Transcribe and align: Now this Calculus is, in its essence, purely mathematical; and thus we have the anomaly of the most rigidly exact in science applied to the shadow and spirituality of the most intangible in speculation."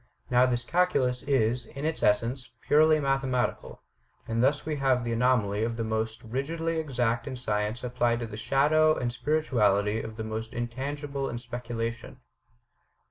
Now 0.31 0.47
this 0.47 0.63
Calculus 0.63 1.21
is, 1.21 1.67
in 1.67 1.85
its 1.85 2.01
essence, 2.01 2.49
purely 2.61 2.99
mathematical; 2.99 3.83
and 4.27 4.43
thus 4.43 4.65
we 4.65 4.77
have 4.77 5.03
the 5.03 5.13
anomaly 5.13 5.63
of 5.63 5.77
the 5.77 5.83
most 5.83 6.23
rigidly 6.23 6.79
exact 6.79 7.27
in 7.27 7.35
science 7.35 7.83
applied 7.83 8.21
to 8.21 8.25
the 8.25 8.35
shadow 8.35 8.95
and 8.97 9.13
spirituality 9.13 10.01
of 10.01 10.15
the 10.15 10.23
most 10.23 10.53
intangible 10.53 11.29
in 11.29 11.37
speculation." 11.37 12.19